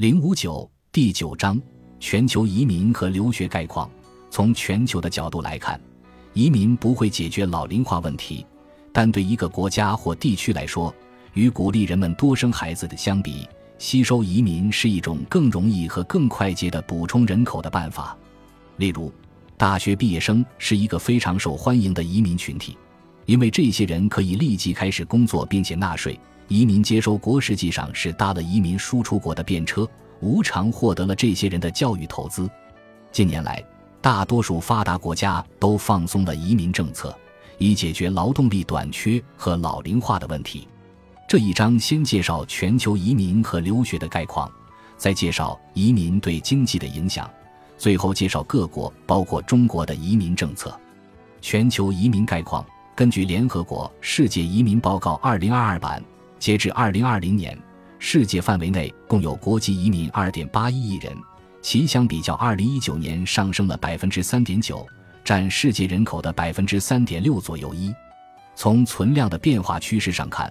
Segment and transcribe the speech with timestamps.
[0.00, 1.60] 零五九第九章
[1.98, 3.90] 全球移民和留学概况。
[4.30, 5.78] 从全球的角度来看，
[6.32, 8.46] 移民不会解决老龄化问题，
[8.94, 10.94] 但对一个国家或地区来说，
[11.34, 18.16] 与鼓励人们多生孩子的相比，吸收移民是一种更容易和更快捷的补充人口的办法。
[18.78, 19.12] 例如，
[19.58, 22.74] 大学毕业生是一个非常受欢迎的移民群体，
[23.26, 26.18] 因为这些人可以立即开始工作并且纳税。
[26.50, 29.88] 移民接收国实际上是搭了移民输出国的便车，
[30.18, 32.50] 无偿获得了这些人的教育投资。
[33.12, 33.64] 近年来，
[34.00, 37.16] 大多数发达国家都放松了移民政策，
[37.58, 40.66] 以解决劳动力短缺和老龄化的问题。
[41.28, 44.50] 这一章先介绍全球移民和留学的概况，
[44.96, 47.30] 再介绍移民对经济的影响，
[47.78, 50.76] 最后介绍各国，包括中国的移民政策。
[51.40, 56.02] 全球移民概况根据联合国《世界移民报告》二零二二版。
[56.40, 57.56] 截至二零二零年，
[57.98, 61.14] 世界范围内共有国际移民二点八一亿人，
[61.60, 64.84] 其相比较二零一九年上升了百分之三点九，
[65.22, 67.74] 占世界人口的百分之三点六左右。
[67.74, 67.94] 一
[68.56, 70.50] 从存量的变化趋势上看，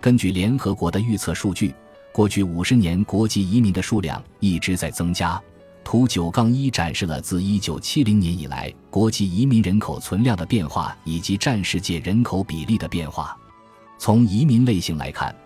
[0.00, 1.72] 根据联合国的预测数据，
[2.12, 5.40] 过去五十年国际移民的数量一直在增加。
[5.84, 13.36] 图九杠一展示了自一九七零年以来国际移民人口存量的变化以及占世界人口比例的变化。
[14.00, 15.36] 从移民类型来看，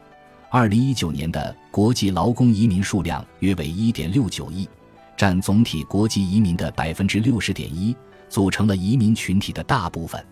[0.49, 4.69] 二零一九年的国际劳工移民数量约为一点六九亿，
[5.17, 7.97] 占总体国际移民的百分之六十点一，
[8.29, 10.25] 组成了移民群体的大部分。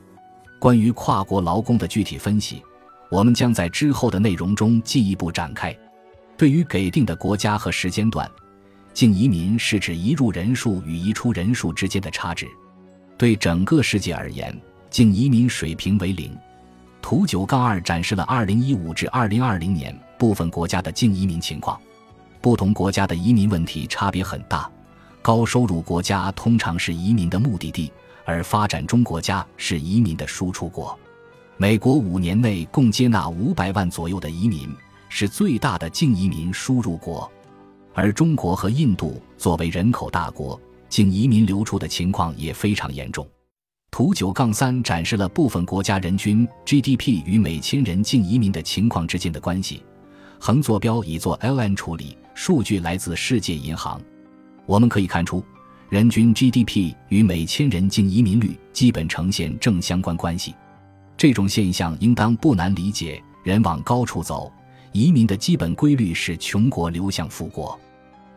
[0.60, 2.62] 关于跨国劳工的具体分析，
[3.10, 5.76] 我们将在之后的内容中进一步展开。
[6.36, 8.30] 对于给定的国家和时间段，
[8.94, 12.46] 净移民是指移入人数与移出人数之间的差值。
[13.18, 14.56] 对整个世界而言，
[14.90, 16.32] 净移民水平为零。
[17.03, 21.78] 图九杠二展示了二零一五至二零二零年部分国家的净移民情况，
[22.41, 24.70] 不同国家的移民问题差别很大。
[25.20, 27.92] 高收入国家通常是移民的目的地，
[28.25, 30.98] 而发展中国家是移民的输出国。
[31.58, 34.74] 美国五年内共接纳五百万左右的移民，
[35.08, 37.30] 是最大的净移民输入国，
[37.92, 40.58] 而中国和印度作为人口大国，
[40.89, 43.29] 净移民流出的情况也非常严重。
[43.92, 49.85] 图九杠三展示了部分国家人均 GDP 与每千人净移民的情况之间的关系，
[50.41, 54.01] 横坐标已做 LN 处理，数据来自世界银行。
[54.64, 55.45] 我们可以看出，
[55.91, 60.55] 人均 GDP 与每千人净移民率基本呈现正相关关系。
[61.14, 64.51] 这种现象应当不难理解，人往高处走，
[64.92, 67.79] 移民的基本规律是穷国流向富国。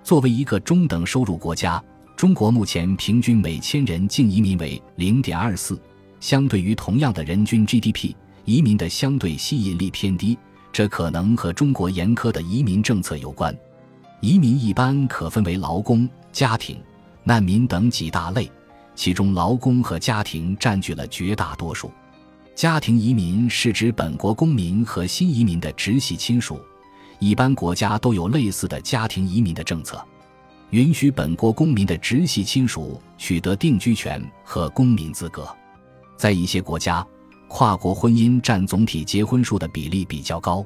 [0.04, 1.82] 作为一个中等收入国家。
[2.26, 5.80] 中国目前平均每千人净移民为零点二四，
[6.20, 8.16] 相对于同样的人均 GDP，
[8.46, 10.36] 移民的相对吸引力偏低，
[10.74, 13.56] 这可能和中国严苛的移民政策有关。
[14.22, 16.82] 移民一般可分为劳工、家庭、
[17.24, 18.52] 难民等几大类，
[18.96, 21.92] 其中劳工和家庭占据了绝大多数。
[22.56, 26.60] 家庭移民是指本国公民和新移民的直系亲属，
[27.20, 30.04] 一般国家都有类似的家庭移民的政策。
[30.72, 35.48] 允许本国公民的直系亲属取得定居权和公民资格，
[36.18, 37.06] 在一些国家，
[37.48, 40.66] 跨国婚姻占总体结婚数的比例比较高。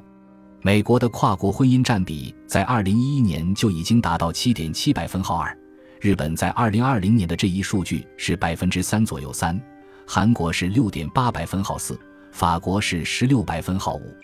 [0.62, 5.56] 美国的跨国婚姻占比在2011年就已经达到7.7百分号二，
[6.00, 9.60] 日本在2020年的这一数据是百分之三左右三，
[10.06, 11.98] 韩国是6.8百分号四，
[12.32, 14.14] 法国是16百分号五。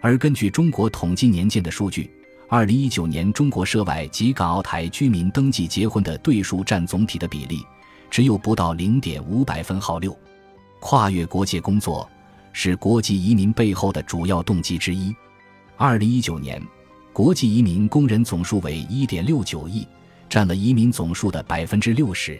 [0.00, 2.10] 而根据中国统计年鉴的数据。
[2.52, 7.64] 二零一九年，中国涉外及港澳台居民登记结婚的对数占总体的比例
[8.10, 10.14] 只有不到零点五百分号六。
[10.78, 12.06] 跨越国界工作
[12.52, 15.16] 是国际移民背后的主要动机之一。
[15.78, 16.62] 二零一九年，
[17.10, 19.88] 国际移民工人总数为一点六九亿，
[20.28, 22.38] 占了移民总数的百分之六十。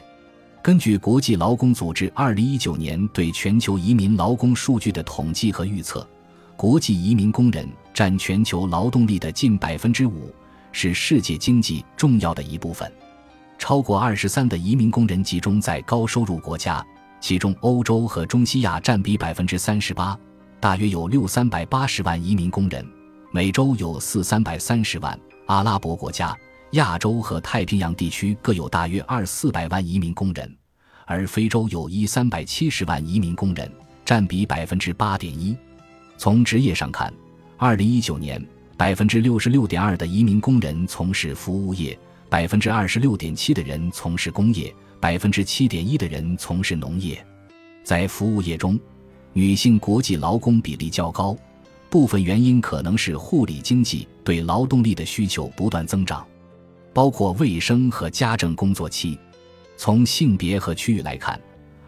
[0.62, 6.06] 根据国际劳工组织二零一九年对全球移民劳工数据的统计和预测。
[6.62, 10.32] 国际移民工人占全球劳动力的近百分之五，
[10.70, 12.88] 是世界经济重要的一部分。
[13.58, 16.80] 超过二十三的移民工人集中在高收入国家，
[17.20, 20.16] 其中欧洲和中西亚占比百分之三十八，
[20.60, 22.80] 大约有六三百八十万移民工人；
[23.32, 26.32] 美洲有四三百三十万，阿拉伯国家、
[26.74, 30.56] 亚洲和太平洋地区各有大约二四百万移民工人，
[31.06, 33.68] 而非洲有一三百七十万移民工人，
[34.04, 35.56] 占比百分之八点一。
[36.22, 37.12] 从职业上看，
[37.56, 38.40] 二零一九年，
[38.76, 41.98] 百分之六十六点二的移民工人从事服务业，
[42.28, 47.26] 百分之二十六点七的人从事工业，百分之七点一的人从事农业。
[47.82, 48.78] 在服务业中，
[49.32, 51.36] 女性国际劳工比例较高，
[51.90, 56.24] 部分原因可能是护理经济对劳动力的需求不断增长。
[56.94, 59.18] 包括卫生和家政工作期。
[59.76, 61.40] 从性别和区域来看，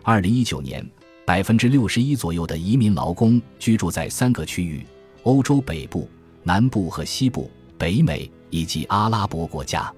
[0.03, 0.85] 二零一九年，
[1.27, 4.85] 百分之六十一左右的移民劳工居住在三个区域：
[5.23, 6.07] 欧洲北部、
[6.43, 9.91] 南部和西部、北美以及阿拉伯国家。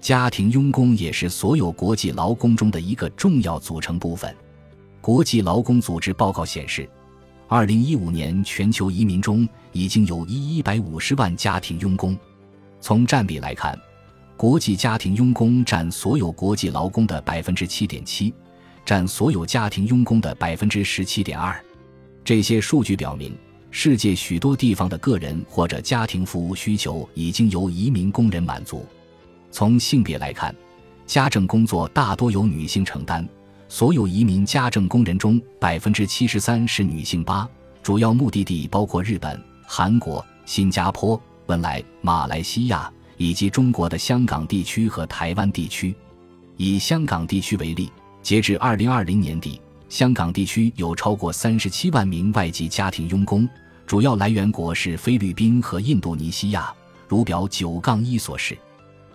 [0.00, 4.34] 家庭佣工也是所有国际劳工中的一个重要组成部分。
[5.02, 6.88] 国际劳工组织报告显示，
[7.48, 12.18] 二零一五年全球移民中已经有一一百五十万家庭佣工。
[12.80, 13.78] 从占比来看，
[14.38, 18.32] 国际家庭佣工占所有国际劳工的百分之七点七，
[18.84, 21.58] 占所有家庭佣工的百分之十七点二。
[22.24, 23.36] 这些数据表明，
[23.70, 28.86] 世界许多地方的个人或者家庭服务需求已经由移民工人满足。
[29.50, 30.54] 从性别来看，
[31.06, 33.28] 家政工作大多由女性承担。
[33.68, 37.24] 所有移民家政工人中，百分之七十三是女性。
[37.24, 37.48] 八
[37.82, 45.94] 主要目的地包括日本、韩国、新加坡、文莱、马来西亚以及中国的香港地区和台湾地区。
[46.58, 47.90] 以香港地区为例，
[48.22, 53.48] 截至二零二零年底，香港地区有超过三十七万名外籍家庭佣工，
[53.84, 56.72] 主要来源国是菲律宾和印度尼西亚。
[57.08, 58.56] 如表九杠一所示。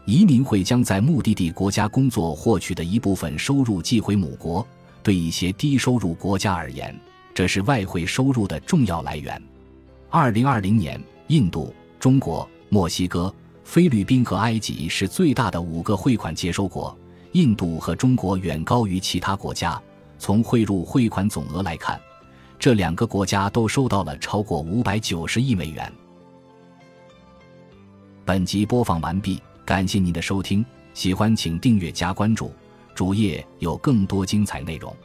[0.05, 4.65] 移民会将在目的地国家工作获取的一部分收入寄回母国。
[5.01, 6.93] 对一些低收入国家而言，
[7.33, 9.41] 这是外汇收入的重要来源。
[10.09, 13.33] 二零二零年，印度、中国、墨西哥、
[13.63, 16.95] 菲律宾和埃及是最大的五个汇款接收国。
[17.33, 19.81] 印度和中国远高于其他国家。
[20.19, 21.99] 从汇入汇款总额来看，
[22.57, 25.91] 这两个国家都收到了超过五百九十亿美元。
[28.25, 29.41] 本集播放完毕。
[29.63, 32.53] 感谢您的收听，喜欢请订阅加关注，
[32.95, 34.95] 主页有更多精彩内容。